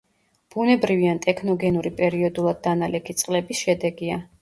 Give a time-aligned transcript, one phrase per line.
[0.55, 4.23] ბუნებრივი ან ტექნოგენური პერიოდულად დანალექი წყლების შედეგია.